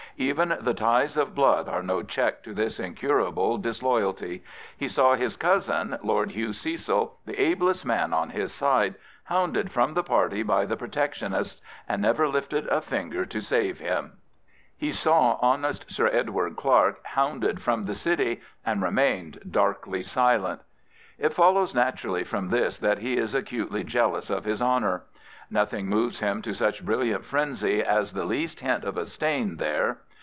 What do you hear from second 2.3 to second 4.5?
to this incurable disloyalty.